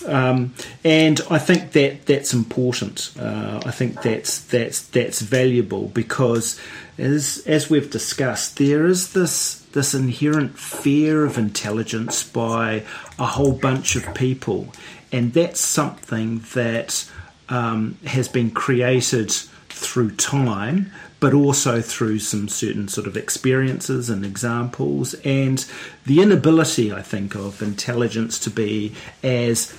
[0.05, 3.11] Um, and I think that that's important.
[3.19, 6.61] Uh, I think that's that's that's valuable because,
[6.99, 12.83] as as we've discussed, there is this this inherent fear of intelligence by
[13.17, 14.71] a whole bunch of people,
[15.11, 17.09] and that's something that
[17.49, 19.33] um, has been created
[19.83, 20.91] through time
[21.23, 25.65] but also through some certain sort of experiences and examples, and
[26.05, 28.93] the inability, I think, of intelligence to be
[29.23, 29.73] as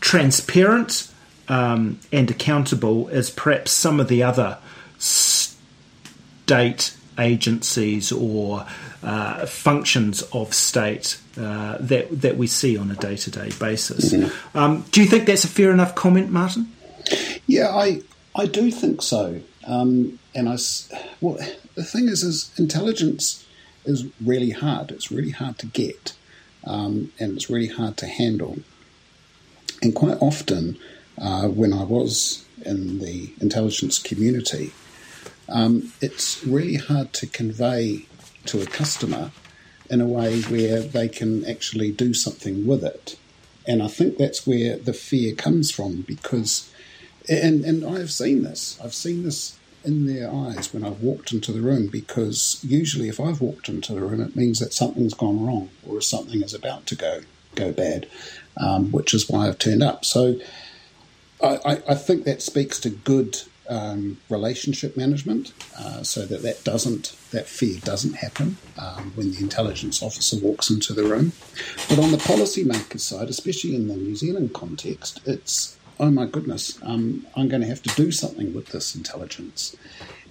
[0.00, 1.08] transparent
[1.46, 4.58] um, and accountable as perhaps some of the other
[4.98, 8.66] state agencies or
[9.04, 14.12] uh, functions of state uh, that that we see on a day to day basis.
[14.12, 14.58] Mm-hmm.
[14.58, 16.72] Um, do you think that's a fair enough comment, Martin?
[17.46, 18.02] Yeah, I
[18.34, 19.40] I do think so.
[19.66, 20.56] Um, and I,
[21.20, 21.38] well,
[21.74, 23.46] the thing is, is intelligence
[23.84, 24.90] is really hard.
[24.90, 26.14] It's really hard to get,
[26.64, 28.58] um, and it's really hard to handle.
[29.82, 30.78] And quite often,
[31.18, 34.72] uh, when I was in the intelligence community,
[35.48, 38.06] um, it's really hard to convey
[38.46, 39.32] to a customer
[39.90, 43.16] in a way where they can actually do something with it.
[43.66, 46.69] And I think that's where the fear comes from because,
[47.30, 51.52] and, and I've seen this, I've seen this in their eyes when I've walked into
[51.52, 55.44] the room because usually if I've walked into the room, it means that something's gone
[55.44, 57.20] wrong or something is about to go
[57.54, 58.06] go bad,
[58.58, 60.04] um, which is why I've turned up.
[60.04, 60.38] So
[61.42, 63.38] I, I think that speaks to good
[63.68, 69.38] um, relationship management, uh, so that that doesn't that fear doesn't happen um, when the
[69.38, 71.32] intelligence officer walks into the room.
[71.88, 76.78] But on the policymaker side, especially in the New Zealand context, it's oh my goodness,
[76.82, 79.76] um, I'm going to have to do something with this intelligence.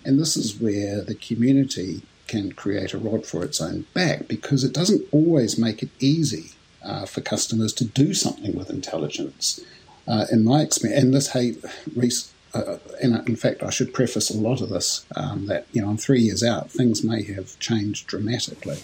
[0.04, 4.64] And this is where the community can create a rod for its own back because
[4.64, 6.52] it doesn't always make it easy
[6.84, 9.64] uh, for customers to do something with intelligence.
[10.08, 11.56] Uh, in my experience, and this, hey,
[11.96, 15.84] Rhys, uh, and in fact, I should preface a lot of this um, that you
[15.84, 18.80] know I'm three years out, things may have changed dramatically.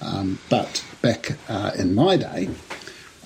[0.00, 2.50] Um, but back uh, in my day,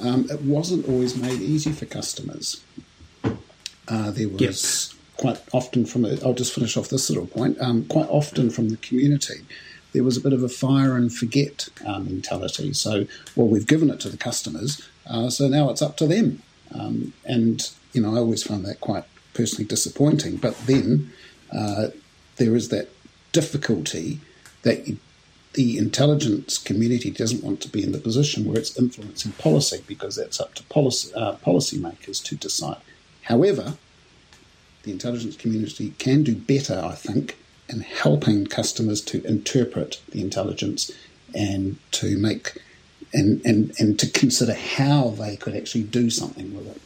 [0.03, 2.63] um, it wasn't always made easy for customers.
[3.91, 5.01] Uh, there was yep.
[5.17, 7.61] quite often from I'll just finish off this little point.
[7.61, 9.41] Um, quite often from the community,
[9.93, 12.73] there was a bit of a fire and forget um, mentality.
[12.73, 16.43] So, well, we've given it to the customers, uh, so now it's up to them.
[16.73, 20.37] Um, and you know, I always found that quite personally disappointing.
[20.37, 21.13] But then
[21.53, 21.89] uh,
[22.37, 22.89] there is that
[23.33, 24.21] difficulty
[24.63, 24.99] that you,
[25.55, 30.15] the intelligence community doesn't want to be in the position where it's influencing policy because
[30.15, 32.77] that's up to policy uh, policymakers to decide.
[33.31, 33.75] However,
[34.83, 37.39] the intelligence community can do better, I think,
[37.69, 40.91] in helping customers to interpret the intelligence
[41.33, 42.61] and to make
[43.13, 46.81] and, and, and to consider how they could actually do something with it.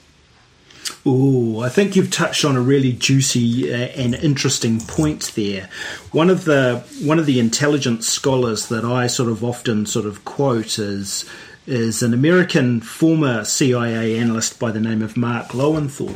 [1.07, 5.70] Oh, I think you've touched on a really juicy uh, and interesting point there.
[6.12, 10.26] One of the one of the intelligence scholars that I sort of often sort of
[10.26, 11.24] quote is
[11.66, 16.14] is an American former CIA analyst by the name of Mark Lowenthal.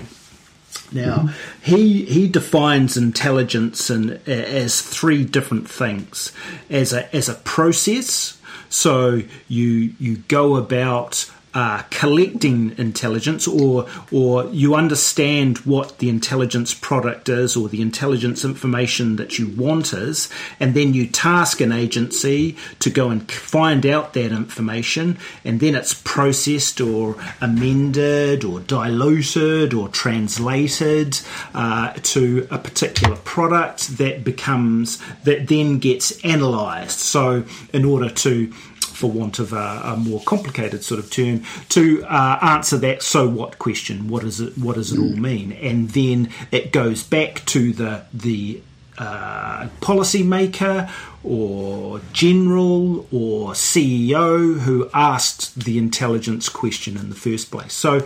[0.90, 1.28] Now,
[1.62, 6.32] he he defines intelligence in, as three different things:
[6.70, 8.38] as a as a process.
[8.70, 16.72] So you you go about uh, collecting intelligence or or you understand what the intelligence
[16.72, 20.28] product is or the intelligence information that you want is
[20.60, 25.74] and then you task an agency to go and find out that information and then
[25.74, 31.18] it's processed or amended or diluted or translated
[31.54, 37.00] uh, to a particular product that becomes that then gets analyzed.
[37.00, 38.52] So in order to
[38.98, 43.28] for want of a, a more complicated sort of term, to uh, answer that so
[43.28, 44.08] what question.
[44.08, 44.58] What does it?
[44.58, 45.52] What does it all mean?
[45.52, 48.60] And then it goes back to the the
[48.98, 50.90] uh, policymaker
[51.22, 57.72] or general or CEO who asked the intelligence question in the first place.
[57.72, 58.00] So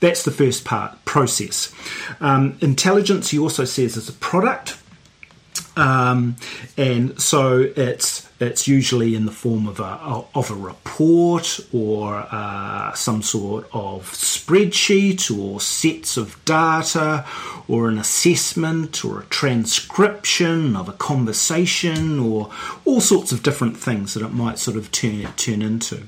[0.00, 1.72] that's the first part process.
[2.20, 4.78] Um, intelligence, he also says, is a product.
[5.76, 6.36] Um,
[6.76, 12.92] and so it's it's usually in the form of a, of a report or uh,
[12.94, 17.24] some sort of spreadsheet or sets of data
[17.66, 22.50] or an assessment or a transcription of a conversation or
[22.84, 26.06] all sorts of different things that it might sort of turn, turn into.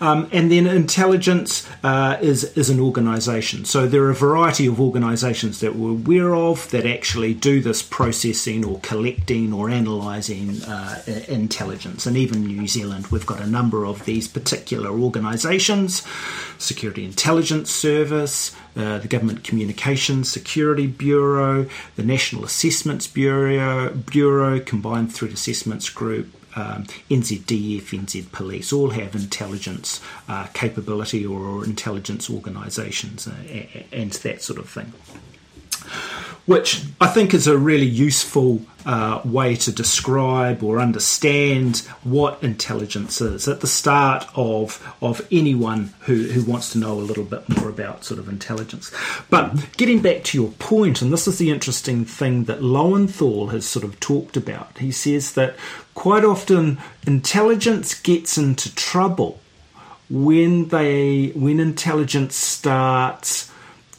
[0.00, 3.64] Um, and then intelligence uh, is, is an organisation.
[3.64, 7.82] So there are a variety of organisations that we're aware of that actually do this
[7.82, 12.06] processing or collecting or analysing uh, intelligence.
[12.06, 16.02] And even in New Zealand, we've got a number of these particular organisations
[16.58, 25.12] Security Intelligence Service, uh, the Government Communications Security Bureau, the National Assessments Bureau, Bureau Combined
[25.12, 32.30] Threat Assessments Group, um, NZDF, NZ Police all have intelligence uh, capability or, or intelligence
[32.30, 33.34] organisations uh,
[33.92, 34.92] and that sort of thing.
[36.46, 43.20] Which I think is a really useful uh, way to describe or understand what intelligence
[43.20, 47.48] is at the start of of anyone who, who wants to know a little bit
[47.48, 48.92] more about sort of intelligence.
[49.30, 53.66] But getting back to your point, and this is the interesting thing that Lowenthal has
[53.66, 54.76] sort of talked about.
[54.78, 55.56] He says that
[55.94, 59.40] quite often intelligence gets into trouble
[60.10, 63.50] when they when intelligence starts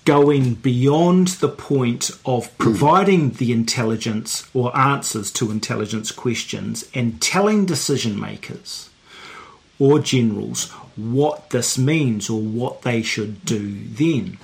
[0.05, 7.65] going beyond the point of providing the intelligence or answers to intelligence questions and telling
[7.65, 8.89] decision makers
[9.79, 14.37] or generals what this means or what they should do then.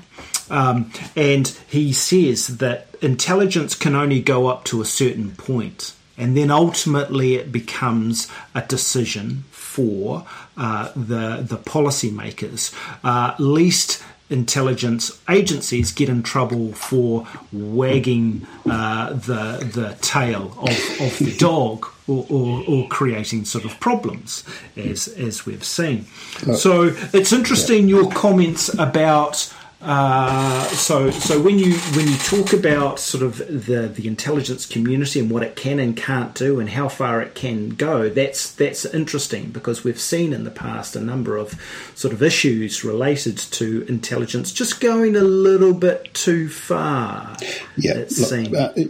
[0.50, 6.36] Um, and he says that intelligence can only go up to a certain point, and
[6.36, 10.26] then ultimately it becomes a decision for
[10.58, 12.76] uh, the the policymakers.
[13.02, 21.20] Uh, least intelligence agencies get in trouble for wagging uh, the the tail of, of
[21.20, 24.44] the dog or, or, or, creating sort of problems
[24.76, 26.06] as as we've seen.
[26.48, 29.54] Uh, so it's interesting your comments about
[29.84, 35.20] uh, so, so when you when you talk about sort of the the intelligence community
[35.20, 38.86] and what it can and can't do and how far it can go, that's that's
[38.86, 41.60] interesting because we've seen in the past a number of
[41.96, 47.36] sort of issues related to intelligence just going a little bit too far.
[47.76, 48.84] Yeah, it look, uh,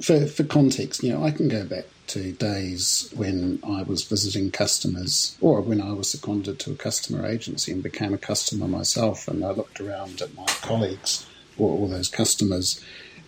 [0.00, 4.50] for for context, you know, I can go back to days when I was visiting
[4.50, 9.28] customers or when I was seconded to a customer agency and became a customer myself.
[9.28, 12.82] And I looked around at my colleagues or all those customers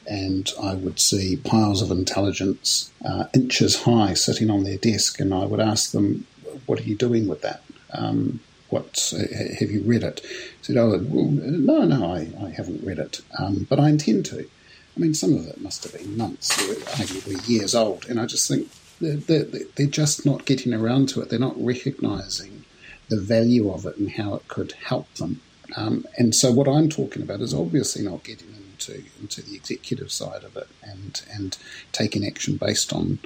[0.07, 5.21] and I would see piles of intelligence uh, inches high sitting on their desk.
[5.21, 6.27] And I would ask them,
[6.67, 7.63] What are you doing with that?
[7.93, 9.13] Um, what
[9.59, 10.21] have you read it?
[10.25, 14.49] I said, Oh, no, no, I, I haven't read it, um, but I intend to.
[14.97, 16.51] I mean, some of it must have been months,
[16.97, 18.69] arguably years old, and I just think
[19.01, 21.31] they're, they're, they're just not getting around to it.
[21.31, 22.65] They're not recognising
[23.09, 25.41] the value of it and how it could help them.
[25.77, 30.11] Um, and so, what I'm talking about is obviously not getting into into the executive
[30.11, 31.57] side of it and and
[31.93, 33.21] taking action based on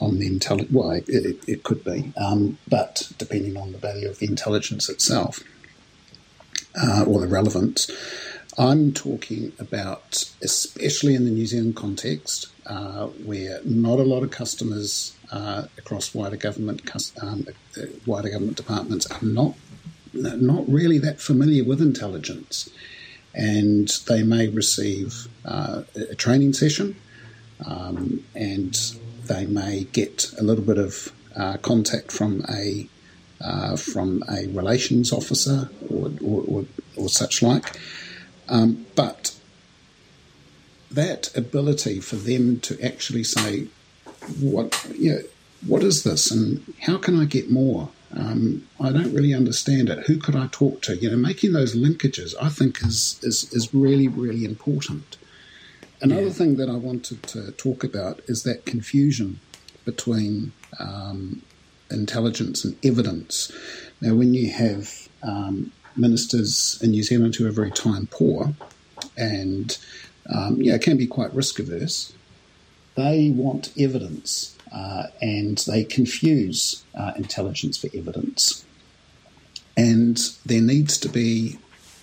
[0.00, 0.72] on the intelligence.
[0.72, 4.88] Well, it, it, it could be, um, but depending on the value of the intelligence
[4.88, 5.40] itself
[6.80, 7.90] uh, or the relevance.
[8.58, 14.30] I'm talking about, especially in the New Zealand context, uh, where not a lot of
[14.30, 16.82] customers uh, across wider government
[17.22, 17.46] um,
[17.76, 19.54] uh, wider government departments are not
[20.12, 22.68] not really that familiar with intelligence,
[23.34, 26.96] and they may receive uh, a training session,
[27.64, 28.76] um, and
[29.26, 32.88] they may get a little bit of uh, contact from a
[33.40, 36.64] uh, from a relations officer or, or, or,
[36.96, 37.78] or such like.
[38.50, 39.34] Um, but
[40.90, 43.68] that ability for them to actually say,
[44.40, 45.22] what, you know,
[45.66, 47.90] what is this and how can I get more?
[48.14, 50.06] Um, I don't really understand it.
[50.06, 50.96] Who could I talk to?
[50.96, 55.16] You know, making those linkages, I think, is is, is really really important.
[56.02, 56.32] Another yeah.
[56.32, 59.38] thing that I wanted to talk about is that confusion
[59.84, 61.42] between um,
[61.90, 63.52] intelligence and evidence.
[64.00, 68.54] Now, when you have um, ministers in New Zealand who are very time poor
[69.16, 69.78] and
[70.32, 72.12] um, yeah, can be quite risk averse.
[72.94, 78.64] They want evidence uh, and they confuse uh, intelligence for evidence.
[79.76, 81.58] And there needs to be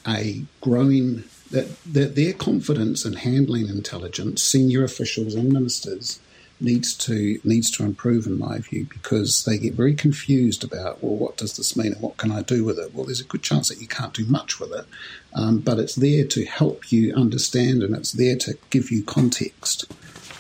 [0.07, 6.19] a growing that, that their confidence in handling intelligence, senior officials and ministers,
[6.59, 11.15] needs to needs to improve in my view because they get very confused about well
[11.15, 13.43] what does this mean and what can I do with it well there's a good
[13.43, 14.85] chance that you can't do much with it
[15.33, 19.85] um, but it's there to help you understand and it's there to give you context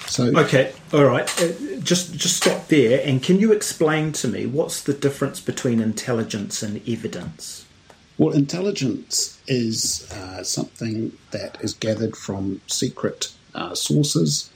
[0.07, 1.29] So okay, all right.
[1.41, 1.51] Uh,
[1.81, 6.63] just just stop there, and can you explain to me what's the difference between intelligence
[6.63, 7.65] and evidence?
[8.17, 14.49] Well, intelligence is uh, something that is gathered from secret uh, sources,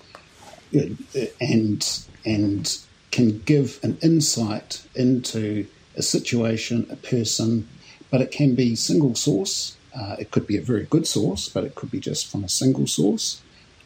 [0.73, 2.77] and and
[3.11, 7.67] can give an insight into a situation, a person,
[8.09, 9.75] but it can be single source.
[9.93, 12.49] Uh, it could be a very good source, but it could be just from a
[12.49, 13.41] single source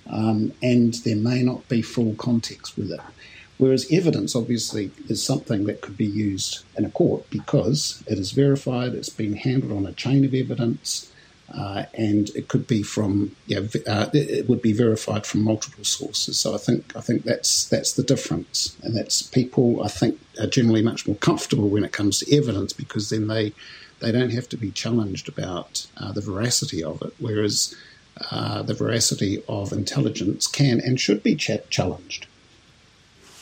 [0.09, 2.99] um, and there may not be full context with it.
[3.57, 8.31] Whereas evidence, obviously, is something that could be used in a court because it is
[8.31, 11.11] verified, it's been handled on a chain of evidence,
[11.53, 16.39] uh, and it could be from, yeah, uh, it would be verified from multiple sources.
[16.39, 20.47] So I think I think that's that's the difference, and that's people I think are
[20.47, 23.53] generally much more comfortable when it comes to evidence because then they
[23.99, 27.13] they don't have to be challenged about uh, the veracity of it.
[27.19, 27.75] Whereas
[28.31, 32.27] uh, the veracity of intelligence can and should be ch- challenged.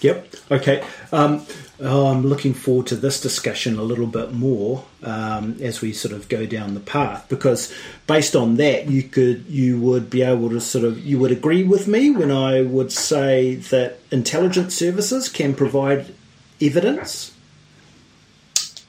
[0.04, 0.36] Yep.
[0.52, 0.86] Okay.
[1.14, 1.46] Um,
[1.80, 6.30] I'm looking forward to this discussion a little bit more um, as we sort of
[6.30, 7.74] go down the path, because
[8.06, 11.64] based on that, you could you would be able to sort of you would agree
[11.64, 16.14] with me when I would say that intelligence services can provide
[16.62, 17.34] evidence.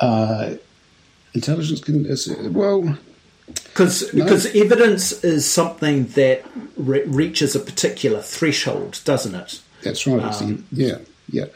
[0.01, 0.57] Uh,
[1.33, 2.99] intelligence can well
[3.65, 4.25] because no.
[4.25, 6.45] because evidence is something that
[6.77, 9.61] re- reaches a particular threshold, doesn't it?
[9.85, 10.43] That's right.
[10.43, 11.47] Um, yeah, yeah.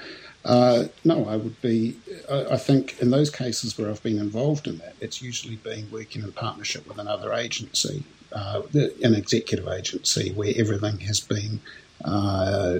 [0.45, 1.97] Uh, no, I would be.
[2.31, 5.91] I, I, think in those cases where I've been involved in that, it's usually been
[5.91, 8.63] working in partnership with another agency, uh,
[9.03, 11.61] an executive agency, where everything has been
[12.05, 12.79] uh,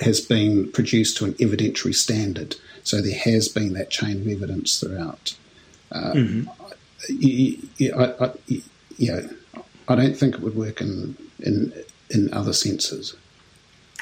[0.00, 2.56] has been produced to an evidentiary standard.
[2.82, 5.34] So there has been that chain of evidence throughout.
[5.90, 6.64] Uh, mm-hmm
[7.08, 8.32] yeah, I, I,
[8.96, 9.20] yeah,
[9.88, 11.72] I don't think it would work in in
[12.10, 13.16] in other senses.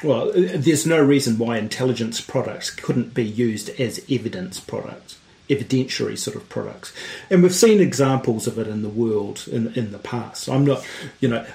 [0.02, 5.18] Well, there's no reason why intelligence products couldn't be used as evidence products,
[5.48, 6.92] evidentiary sort of products,
[7.30, 10.48] and we've seen examples of it in the world in in the past.
[10.48, 10.84] I'm not,
[11.20, 11.46] you know,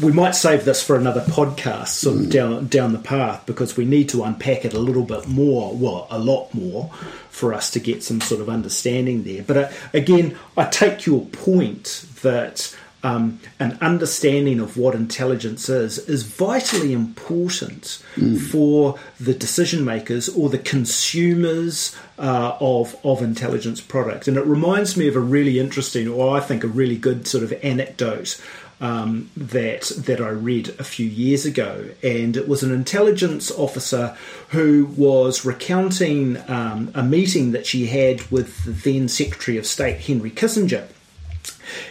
[0.00, 2.30] we might save this for another podcast, sort of mm.
[2.30, 6.08] down down the path, because we need to unpack it a little bit more, well,
[6.10, 6.90] a lot more,
[7.30, 9.42] for us to get some sort of understanding there.
[9.42, 15.98] But uh, again, I take your point that um, an understanding of what intelligence is
[15.98, 18.40] is vitally important mm.
[18.40, 24.26] for the decision makers or the consumers uh, of of intelligence products.
[24.26, 27.44] And it reminds me of a really interesting, or I think a really good sort
[27.44, 28.40] of anecdote
[28.80, 34.16] um, that that I read a few years ago, and it was an intelligence officer
[34.50, 40.00] who was recounting um, a meeting that she had with the then Secretary of State
[40.00, 40.88] Henry Kissinger.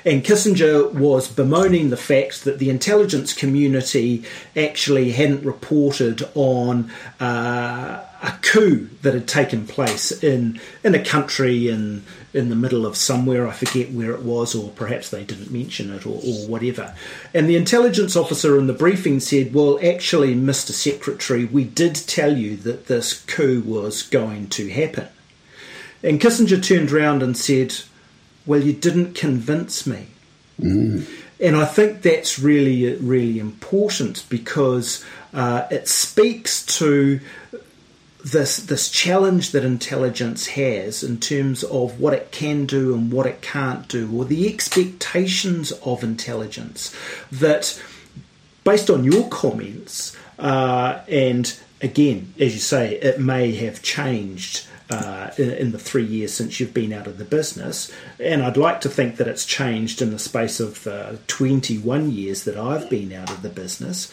[0.05, 4.23] And Kissinger was bemoaning the fact that the intelligence community
[4.55, 11.69] actually hadn't reported on uh, a coup that had taken place in in a country
[11.69, 12.03] in
[12.34, 13.47] in the middle of somewhere.
[13.47, 16.95] I forget where it was, or perhaps they didn't mention it, or, or whatever.
[17.34, 20.71] And the intelligence officer in the briefing said, "Well, actually, Mr.
[20.71, 25.07] Secretary, we did tell you that this coup was going to happen."
[26.03, 27.75] And Kissinger turned around and said,
[28.47, 30.07] "Well, you didn't convince me."
[30.59, 31.05] Mm.
[31.39, 37.19] And I think that's really, really important because uh, it speaks to
[38.31, 43.25] this this challenge that intelligence has in terms of what it can do and what
[43.25, 46.93] it can't do, or the expectations of intelligence
[47.31, 47.81] that,
[48.63, 54.65] based on your comments, uh, and again, as you say, it may have changed.
[54.89, 58.79] Uh, in, the three years since you've been out of the business, and I'd like
[58.81, 63.11] to think that it's changed in the space of uh, 21 years that I've been
[63.11, 64.09] out of the business.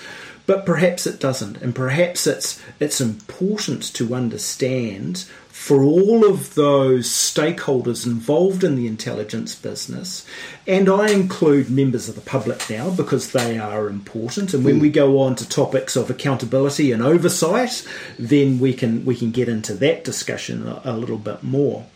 [0.46, 5.26] But perhaps it doesn't, and perhaps it's it's important to understand
[5.64, 10.26] for all of those stakeholders involved in the intelligence business,
[10.66, 14.52] and I include members of the public now because they are important.
[14.52, 14.82] And when hmm.
[14.82, 17.82] we go on to topics of accountability and oversight,
[18.18, 21.86] then we can we can get into that discussion a, a little bit more.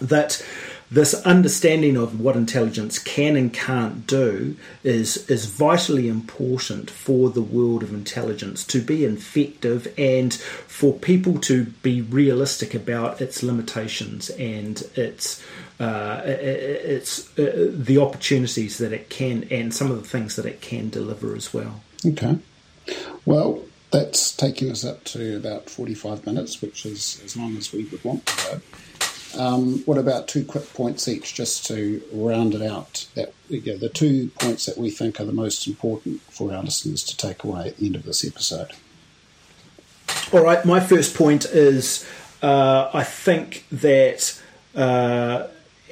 [0.00, 0.44] That
[0.90, 7.42] this understanding of what intelligence can and can't do is is vitally important for the
[7.42, 14.30] world of intelligence to be effective and for people to be realistic about its limitations
[14.30, 15.44] and its
[15.78, 20.60] uh, its uh, the opportunities that it can and some of the things that it
[20.60, 21.82] can deliver as well.
[22.04, 22.38] Okay,
[23.24, 23.62] well.
[23.90, 28.04] That's taking us up to about 45 minutes, which is as long as we would
[28.04, 28.60] want to go.
[29.38, 33.06] Um, what about two quick points each just to round it out?
[33.14, 36.62] That you know, the two points that we think are the most important for our
[36.62, 38.72] listeners to take away at the end of this episode.
[40.32, 42.06] All right, my first point is
[42.42, 44.40] uh, I think that
[44.74, 45.46] uh,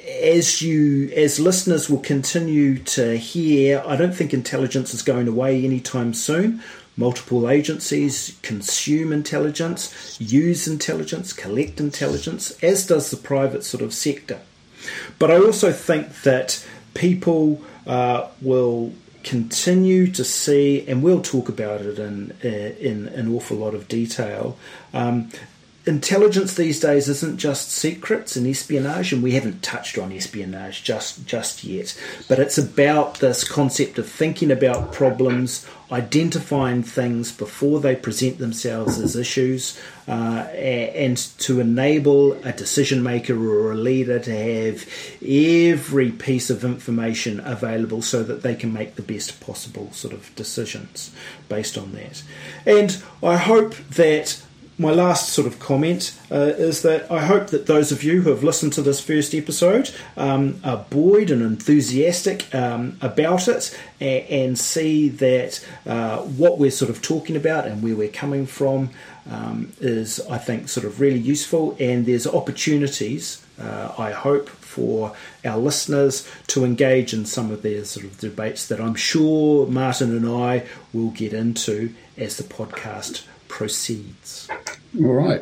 [0.05, 5.63] as you as listeners will continue to hear, I don't think intelligence is going away
[5.63, 6.61] anytime soon.
[6.97, 14.39] Multiple agencies consume intelligence, use intelligence, collect intelligence, as does the private sort of sector.
[15.19, 18.93] But I also think that people uh, will
[19.23, 24.57] continue to see, and we'll talk about it in in an awful lot of detail.
[24.93, 25.29] Um,
[25.87, 31.25] intelligence these days isn't just secrets and espionage, and we haven't touched on espionage just
[31.25, 31.97] just yet.
[32.27, 38.99] But it's about this concept of thinking about problems, identifying things before they present themselves
[38.99, 44.85] as issues, uh, and to enable a decision maker or a leader to have
[45.21, 50.33] every piece of information available so that they can make the best possible sort of
[50.35, 51.11] decisions
[51.49, 52.23] based on that.
[52.65, 54.41] And I hope that
[54.79, 58.29] my last sort of comment uh, is that I hope that those of you who
[58.29, 64.25] have listened to this first episode um, are buoyed and enthusiastic um, about it and,
[64.29, 68.91] and see that uh, what we're sort of talking about and where we're coming from
[69.29, 71.75] um, is, I think, sort of really useful.
[71.79, 77.83] And there's opportunities, uh, I hope, for our listeners to engage in some of their
[77.83, 83.25] sort of debates that I'm sure Martin and I will get into as the podcast
[83.47, 84.47] proceeds.
[84.97, 85.41] All right.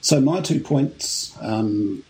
[0.00, 1.36] So my two points.
[1.40, 2.04] Um,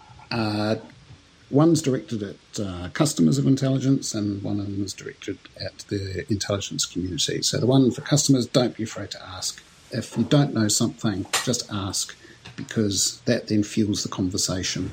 [1.54, 6.26] one's directed at uh, customers of intelligence, and one of them is directed at the
[6.30, 7.42] intelligence community.
[7.42, 9.62] So the one for customers, don't be afraid to ask.
[9.92, 12.16] If you don't know something, just ask,
[12.56, 14.92] because that then fuels the conversation.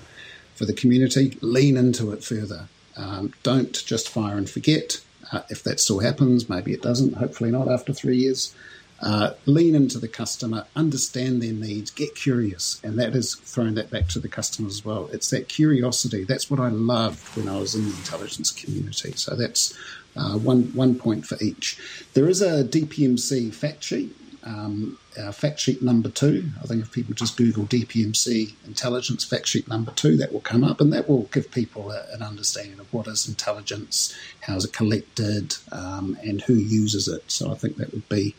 [0.55, 2.67] For the community, lean into it further.
[2.95, 5.01] Um, don't just fire and forget.
[5.31, 7.15] Uh, if that still happens, maybe it doesn't.
[7.15, 8.53] Hopefully not after three years.
[9.01, 13.89] Uh, lean into the customer, understand their needs, get curious, and that is throwing that
[13.89, 15.09] back to the customer as well.
[15.11, 16.23] It's that curiosity.
[16.23, 19.13] That's what I loved when I was in the intelligence community.
[19.13, 19.75] So that's
[20.15, 21.79] uh, one one point for each.
[22.13, 24.15] There is a DPMC fact sheet.
[24.43, 26.49] Um, uh, fact sheet number two.
[26.63, 30.63] I think if people just Google DPMC intelligence fact sheet number two, that will come
[30.63, 34.65] up, and that will give people a, an understanding of what is intelligence, how is
[34.65, 37.23] it collected, um, and who uses it.
[37.29, 38.35] So I think that would be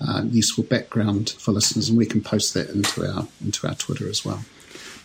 [0.00, 4.08] uh, useful background for listeners, and we can post that into our into our Twitter
[4.08, 4.44] as well.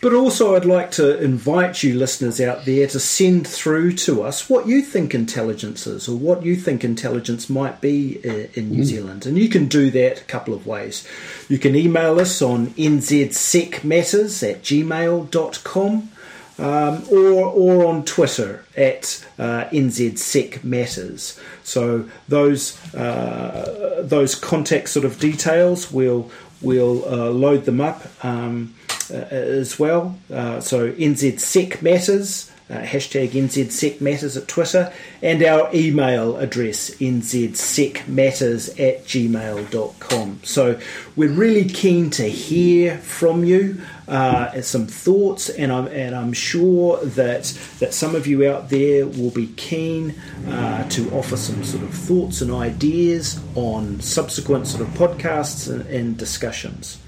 [0.02, 4.50] But also, I'd like to invite you listeners out there to send through to us
[4.50, 8.82] what you think intelligence is or what you think intelligence might be uh, in New
[8.82, 8.84] mm.
[8.84, 9.26] Zealand.
[9.26, 11.06] And you can do that a couple of ways.
[11.48, 16.10] You can email us on nzsecmatters at gmail.com
[16.58, 21.40] um, or, or on Twitter at uh, nzsecmatters.
[21.64, 26.30] So those uh, those contact sort of details, we'll
[26.60, 28.74] we'll uh, load them up um,
[29.10, 30.18] uh, as well.
[30.32, 32.51] Uh, so nzsecmatters.
[32.72, 40.40] Uh, hashtag NZSecMatters at Twitter, and our email address nzsecmatters at gmail.com.
[40.42, 40.80] So
[41.14, 46.96] we're really keen to hear from you uh, some thoughts, and I'm and I'm sure
[47.04, 47.44] that
[47.80, 50.18] that some of you out there will be keen
[50.48, 55.86] uh, to offer some sort of thoughts and ideas on subsequent sort of podcasts and,
[55.88, 57.02] and discussions.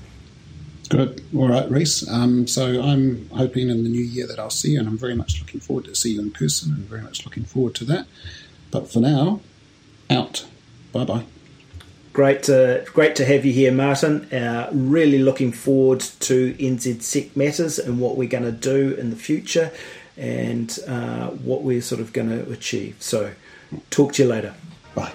[0.89, 1.25] Good.
[1.35, 2.09] All right, Rhys.
[2.09, 5.15] Um, so I'm hoping in the new year that I'll see you, and I'm very
[5.15, 8.07] much looking forward to see you in person, and very much looking forward to that.
[8.71, 9.41] But for now,
[10.11, 10.47] out.
[10.93, 11.25] Bye bye.
[12.13, 14.33] Great to, great to have you here, Martin.
[14.33, 19.11] Uh, really looking forward to NZ Sec Matters and what we're going to do in
[19.11, 19.73] the future
[20.17, 22.97] and uh, what we're sort of going to achieve.
[23.01, 23.33] So,
[23.91, 24.55] talk to you later.
[24.95, 25.13] Bye.